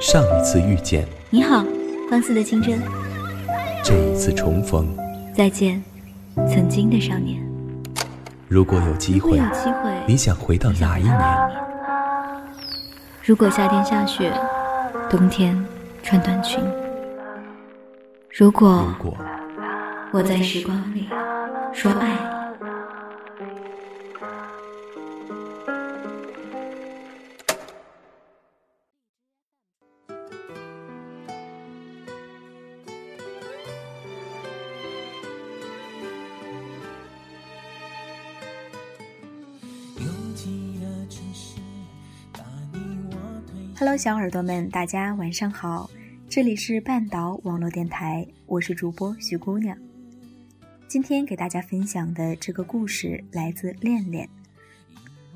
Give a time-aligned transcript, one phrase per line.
[0.00, 1.64] 上一次遇见，你好，
[2.10, 2.80] 放肆的清真。
[3.82, 4.86] 这一次重逢，
[5.34, 5.82] 再见，
[6.48, 7.40] 曾经的少年。
[8.48, 11.50] 如果有机会，有机会，你想回到哪一年？
[13.22, 14.32] 如果夏天下雪，
[15.08, 15.64] 冬天
[16.02, 16.60] 穿短裙。
[18.30, 18.84] 如果
[20.10, 21.08] 我在时光里
[21.72, 22.33] 说爱。
[43.84, 45.90] Hello，小耳朵们，大家晚上好，
[46.26, 49.76] 这里是半岛网络电台，我是主播徐姑娘。
[50.88, 54.26] 今天给大家分享的这个故事来自恋恋，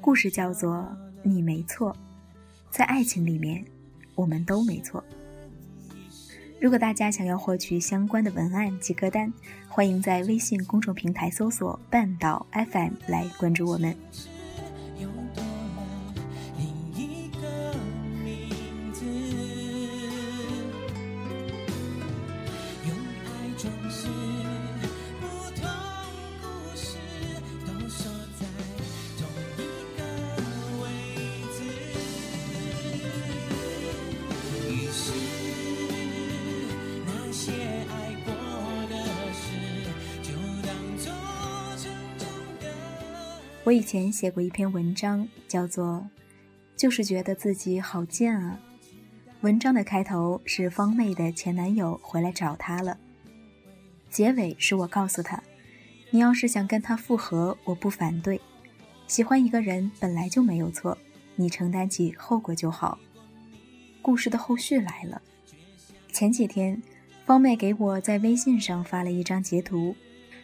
[0.00, 0.74] 故事叫做
[1.24, 1.92] 《你没错》，
[2.70, 3.64] 在爱情里面，
[4.14, 5.02] 我们都没错。
[6.60, 9.32] 如果大家想要获取相关的文案及歌单，
[9.68, 13.96] 欢迎在微信公众平台搜索“半岛 FM” 来关注我们。
[43.66, 45.94] 我以前写过一篇文章，叫做
[46.76, 48.60] 《就是觉得自己好贱啊》。
[49.40, 52.96] 文章的开头是方妹的前男友回来找她了，
[54.08, 55.42] 结尾是我告诉她
[56.10, 58.40] ：“你要是想跟他复合，我不反对。
[59.08, 60.96] 喜欢一个人本来就没有错，
[61.34, 62.96] 你承担起后果就好。”
[64.00, 65.20] 故事的后续来了。
[66.12, 66.80] 前几天，
[67.24, 69.96] 方妹给我在微信上发了一张截图，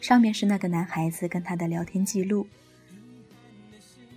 [0.00, 2.46] 上面是那个男孩子跟她的聊天记录。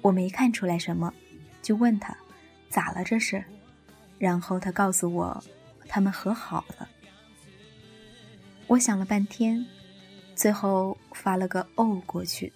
[0.02, 1.14] 我没看出来什么，
[1.62, 2.16] 就问他
[2.70, 3.44] 咋了这是，
[4.18, 5.44] 然后他告诉我
[5.88, 6.90] 他们和好了。
[8.68, 9.66] 我想了半天，
[10.36, 12.52] 最后发了个哦过去。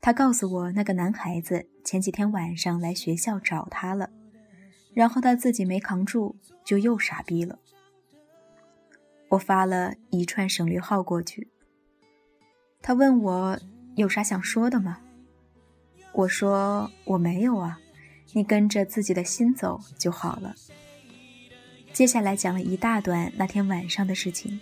[0.00, 4.10] 他告诉我那个男孩子前几天晚上来学校找他了，
[4.92, 7.58] 然后他自己没扛住，就又傻逼了。
[9.28, 11.48] 我发了一串省略号过去。
[12.82, 13.58] 他问我
[13.94, 14.98] 有啥想说的吗？
[16.12, 17.80] 我说我没有啊，
[18.32, 20.54] 你跟着自己的心走就好了。
[21.92, 24.60] 接下来讲了一大段那天晚上的事情，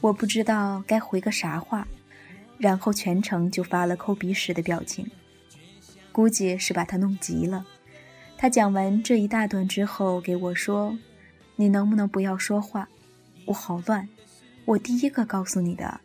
[0.00, 1.86] 我不知道该回个啥话，
[2.58, 5.08] 然后全程就发了抠鼻屎的表情，
[6.10, 7.64] 估计是把他弄急了。
[8.36, 10.98] 他讲完这一大段之后给我说
[11.54, 12.88] ：“你能不能不要说话？
[13.46, 14.08] 我好乱，
[14.64, 16.00] 我第一个告诉你的。”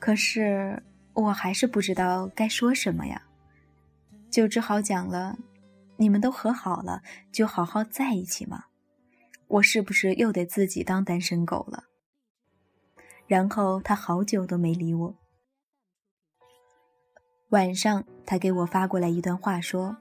[0.00, 0.82] 可是。
[1.18, 3.22] 我还是不知道该说什么呀，
[4.30, 5.36] 就只好讲了。
[5.96, 7.02] 你们都和好了，
[7.32, 8.66] 就好好在一起嘛。
[9.48, 11.84] 我是不是又得自己当单身狗了？
[13.26, 15.14] 然后他好久都没理我。
[17.48, 19.96] 晚上他给我发过来一段话，说：“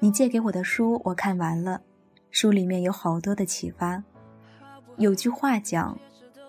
[0.00, 1.82] 你借给我的书我看完了，
[2.30, 4.02] 书里面有好多的启发。
[4.96, 5.98] 有句话讲，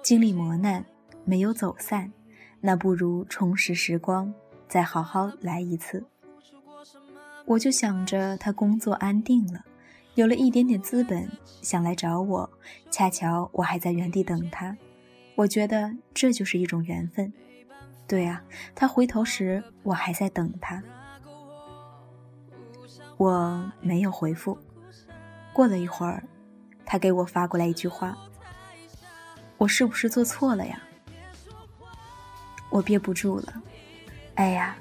[0.01, 0.85] 经历磨难，
[1.25, 2.13] 没有走散。”
[2.62, 4.34] 那不如重拾时光，
[4.68, 6.06] 再好好来一次。
[7.46, 9.66] 我就想着他工作安定了，
[10.16, 11.30] 有了一点点资本，
[11.62, 12.50] 想来找我。
[12.92, 14.78] 恰巧我还在原地等他，
[15.36, 17.34] 我觉得这就是一种缘分。
[18.08, 18.44] 对啊，
[18.76, 20.82] 他回头时，我还在等他。
[23.18, 24.58] 我没有回复。
[25.54, 26.24] 过了一会儿，
[26.86, 28.18] 他给我发过来一句话
[29.58, 30.82] ：“我是不是做错了呀？”
[32.72, 33.62] 我憋不住了，
[34.36, 34.76] 哎呀，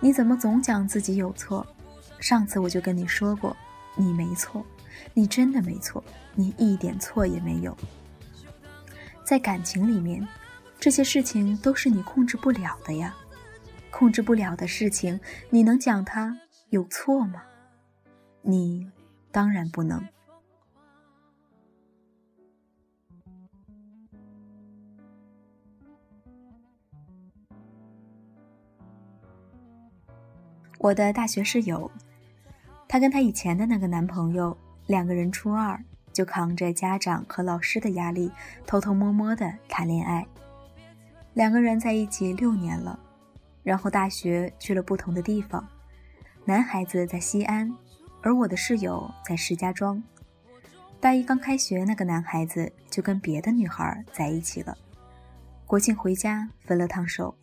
[0.00, 1.66] 你怎么总讲自己有错？
[2.18, 3.54] 上次我就跟你说过，
[3.96, 4.64] 你没错，
[5.12, 6.02] 你真的没错，
[6.34, 7.76] 你一点错也没有。
[9.24, 10.26] 在感情里面，
[10.78, 13.14] 这些事情都是你控制不了的呀。
[13.90, 15.20] 控制不了的事情，
[15.50, 16.38] 你能讲它
[16.70, 17.42] 有错吗？
[18.40, 18.90] 你
[19.30, 20.02] 当然不能。
[30.82, 31.88] 我的大学室友，
[32.88, 34.56] 她跟她以前的那个男朋友，
[34.88, 35.80] 两个人初二
[36.12, 38.32] 就扛着家长和老师的压力，
[38.66, 40.26] 偷偷摸摸的谈恋爱。
[41.34, 42.98] 两个人在一起六年了，
[43.62, 45.64] 然后大学去了不同的地方。
[46.44, 47.72] 男孩子在西安，
[48.20, 50.02] 而我的室友在石家庄，
[50.98, 54.76] 大一刚开学，那个男孩子就跟别的女孩在一起了。
[55.64, 57.36] 国庆回家分了趟手，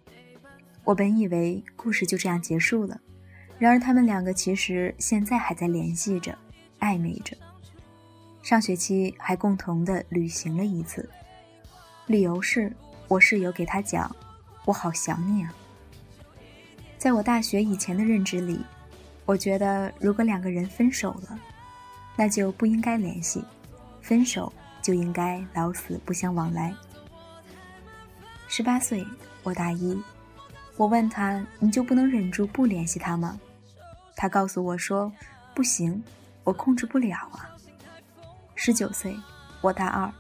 [0.83, 3.00] 我本以为故事就这样结束了，
[3.59, 6.35] 然而他们两个其实现在还在联系着，
[6.79, 7.38] 暧昧着。
[8.41, 11.07] 上学期还共同的旅行了一次，
[12.07, 12.71] 理由是
[13.09, 14.15] 我室友给他讲，
[14.63, 15.53] 我好想你啊。
[16.97, 18.61] 在我大学以前的认知里，
[19.25, 21.38] 我觉得如果两个人分手了，
[22.15, 23.44] 那就不应该联系，
[24.01, 24.51] 分手
[24.81, 26.73] 就应该老死不相往来。
[28.47, 29.06] 十八岁，
[29.44, 30.01] 我大一。
[30.77, 33.38] 我问他：“你就不能忍住不联系他吗？”
[34.21, 35.10] 他告诉我说
[35.56, 36.04] ：“不行，
[36.44, 37.56] 我控制不了啊。”
[38.54, 39.18] 十九岁，
[39.62, 40.12] 我大二。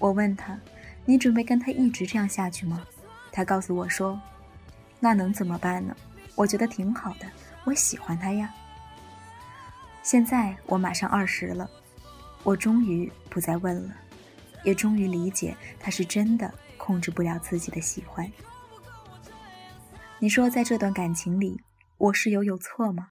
[0.00, 0.58] 我问他
[1.06, 2.84] ：“你准备跟他一直这样下去吗？”
[3.30, 4.20] 他告诉我说
[4.98, 5.96] ：“那能怎么办呢？
[6.34, 7.30] 我觉得挺好的，
[7.62, 8.52] 我喜欢他呀。”
[10.02, 11.70] 现在我马上二十了，
[12.42, 13.94] 我终于不再问了，
[14.64, 16.52] 也终于理解他是真的。
[16.76, 18.28] 控制不了自己的喜欢。
[20.18, 21.60] 你说，在这段感情里，
[21.98, 23.10] 我室友有错吗？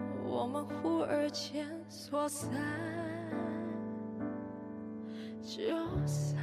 [0.31, 2.49] 我们忽而间说散
[5.41, 5.59] 就
[6.07, 6.39] 散。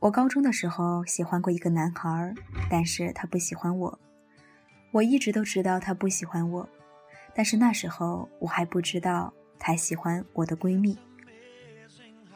[0.00, 2.34] 我高中的时候喜欢过一个男孩，
[2.70, 3.98] 但是他不喜欢我。
[4.92, 6.68] 我一直都知道他不喜欢我，
[7.34, 10.96] 但是那时候我还不知道他喜欢我的闺蜜。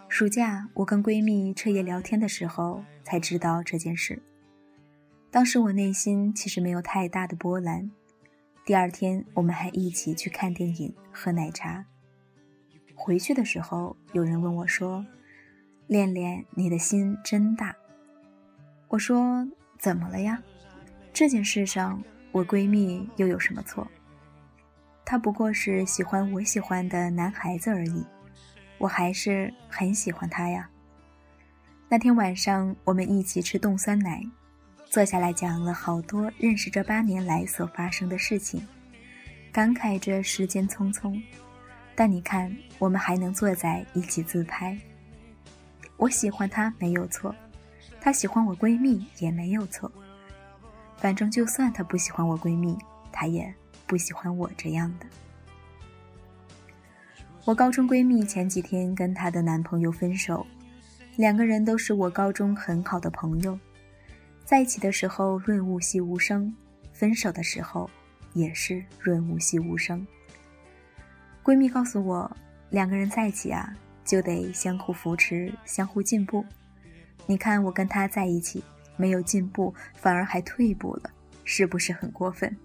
[0.08, 4.22] 暑假我跟闺蜜彻夜聊天的时候才知道这件事。
[5.30, 7.90] 当时我内心其实没有太大的波澜。
[8.64, 11.84] 第二天我们还一起去看电影、喝奶茶。
[12.94, 15.04] 回去的时候，有人问我说。
[15.88, 17.76] 恋恋，你的心真大。
[18.88, 19.46] 我说
[19.78, 20.42] 怎么了呀？
[21.12, 22.02] 这件事上，
[22.36, 23.90] 我闺蜜又有什么错？
[25.06, 28.04] 她不过是喜欢我喜欢的男孩子而已，
[28.76, 30.68] 我还是很喜欢她呀。
[31.88, 34.22] 那天晚上，我们一起吃冻酸奶，
[34.90, 38.68] 坐下来讲了好多认识这八年来所发生的事情，
[39.50, 41.18] 感慨着时间匆匆。
[41.94, 44.78] 但你看，我们还能坐在一起自拍。
[45.96, 47.34] 我喜欢她没有错，
[47.98, 49.90] 她喜欢我闺蜜也没有错。
[50.96, 52.76] 反正就算她不喜欢我闺蜜，
[53.12, 53.52] 她也
[53.86, 55.06] 不喜欢我这样的。
[57.44, 60.46] 我高中闺蜜前几天跟她的男朋友分手，
[61.16, 63.58] 两个人都是我高中很好的朋友，
[64.44, 66.54] 在一起的时候润物细无声，
[66.92, 67.88] 分手的时候
[68.34, 70.06] 也是润物细无声。
[71.44, 72.36] 闺蜜告诉我，
[72.70, 73.72] 两个人在一起啊。
[74.06, 76.46] 就得相互扶持，相互进步。
[77.26, 78.62] 你看，我跟他在一起，
[78.96, 81.10] 没有进步，反而还退步了，
[81.44, 82.56] 是不是很过分？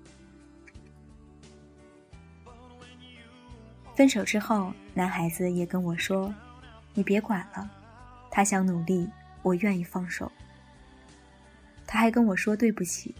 [3.96, 6.34] 分手之后，男孩子也跟我说
[6.96, 7.70] ：“你别管了，
[8.30, 9.10] 他想努力，
[9.44, 10.32] 我愿意放手。”
[11.86, 13.14] 他还跟我说对不起。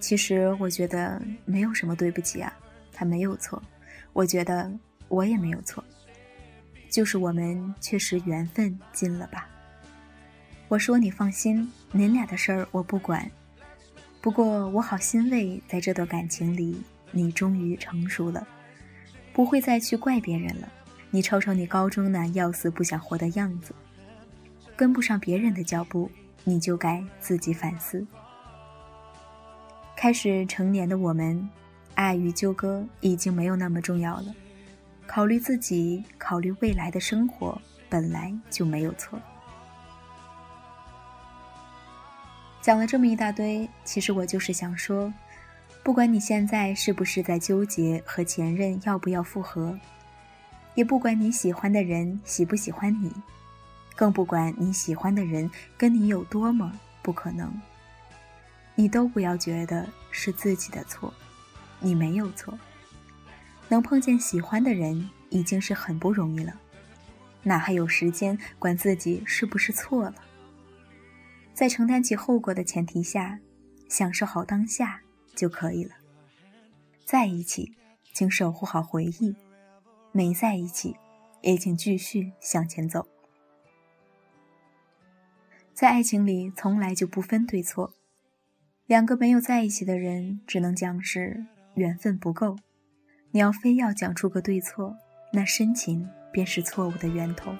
[0.00, 2.52] 其实我觉得没有什么对不起啊，
[2.92, 3.62] 他没有错，
[4.12, 4.70] 我觉得
[5.08, 5.82] 我也没有错。
[6.90, 9.48] 就是我们确实缘分尽了吧。
[10.74, 13.30] 我说你放心，恁俩的事儿我不管。
[14.20, 18.44] 不过我好欣慰，在这段感情里，你终于成熟了，
[19.32, 20.68] 不会再去怪别人了。
[21.12, 23.72] 你瞅瞅你高中那要死不想活的样子，
[24.74, 26.10] 跟不上别人的脚步，
[26.42, 28.04] 你就该自己反思。
[29.94, 31.48] 开始成年的我们，
[31.94, 34.34] 爱与纠葛已经没有那么重要了。
[35.06, 39.16] 考虑自己，考虑未来的生活，本来就没有错。
[42.64, 45.12] 讲了这么一大堆，其实我就是想说，
[45.82, 49.78] 不管你现在是不是在纠结和前任要不要复合，
[50.74, 53.12] 也不管你喜欢的人喜不喜欢你，
[53.94, 57.52] 更不管你喜欢的人跟你有多么不可能，
[58.74, 61.12] 你都不要觉得是自己的错，
[61.80, 62.58] 你没有错。
[63.68, 66.54] 能碰见喜欢的人，已经是很不容易了，
[67.42, 70.14] 哪还有时间管自己是不是错了？
[71.54, 73.38] 在承担起后果的前提下，
[73.88, 75.00] 享受好当下
[75.36, 75.94] 就可以了。
[77.04, 77.76] 在一起，
[78.12, 79.36] 请守护好回忆；
[80.10, 80.96] 没在一起，
[81.42, 83.06] 也请继续向前走。
[85.72, 87.94] 在爱情里，从来就不分对错。
[88.86, 92.56] 两个没有在一起的人，只能讲是缘分不够。
[93.30, 94.96] 你要非要讲出个对错，
[95.32, 97.54] 那深情便是错误的源头。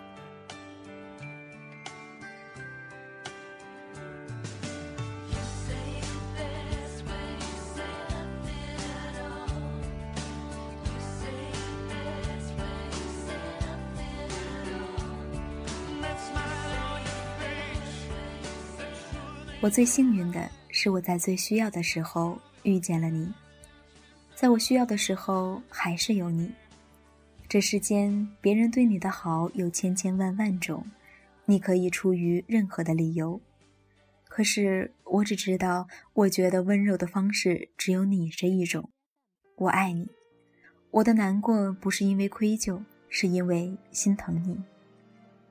[19.64, 23.32] 我最幸运的是，我在最需要的时候遇见了你，
[24.34, 26.52] 在我需要的时候还是有你。
[27.48, 30.84] 这世间别人对你的好有千千万万种，
[31.46, 33.40] 你可以出于任何的理由，
[34.28, 38.90] 可是我只知道，我觉得温柔的方式只有你这一种。
[39.56, 40.10] 我爱你，
[40.90, 44.62] 我的难过不是因为愧疚，是因为心疼你，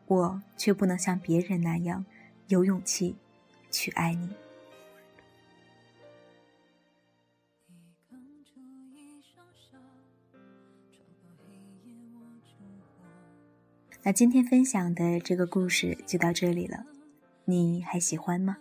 [0.05, 2.05] 我却不能像别人那样
[2.49, 3.15] 有勇气。
[3.73, 4.29] 去爱你。
[14.05, 16.85] 那今天分享的这个故事就到这里了，
[17.45, 18.57] 你还喜欢吗？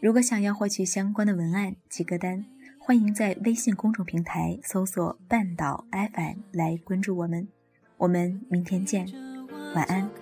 [0.00, 2.44] 如果想要获取相关的文案及歌单，
[2.78, 7.48] 欢迎在微信公众平台搜索“半岛 FM” 来关注我们。
[7.96, 9.06] 我们明天见，
[9.74, 10.19] 晚安。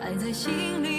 [0.00, 0.95] 爱在心里，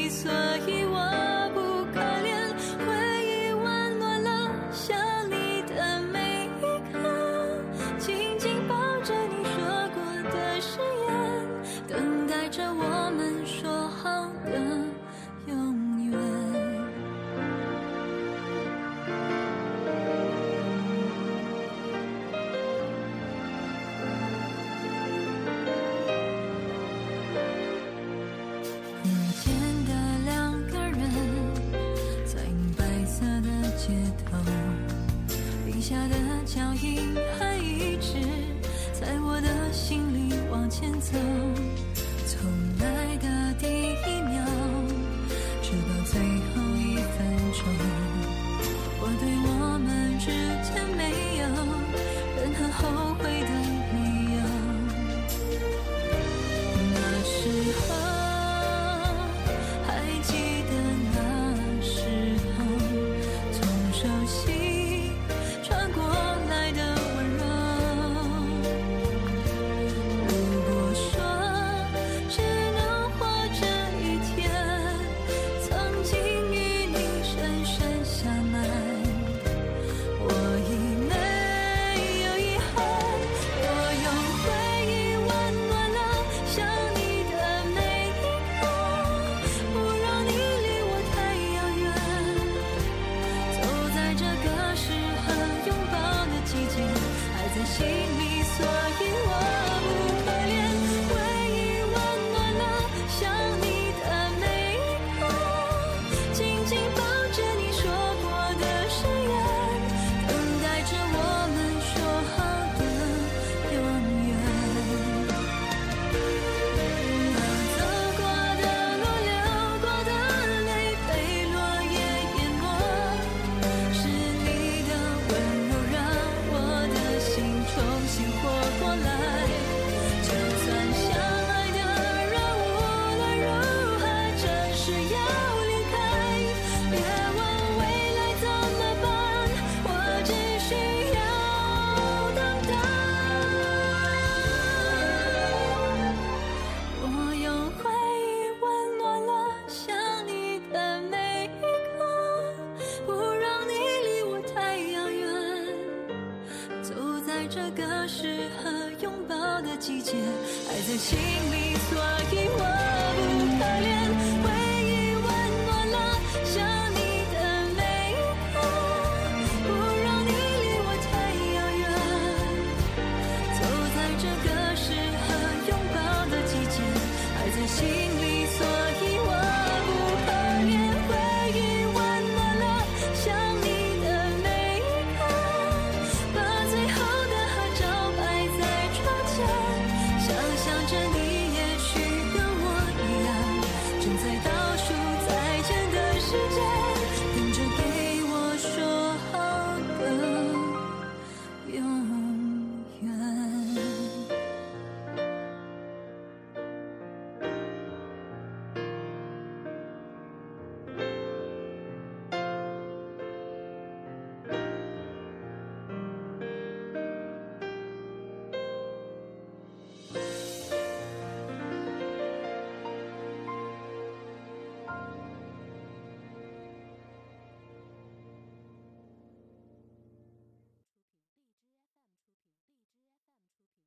[160.98, 161.37] 情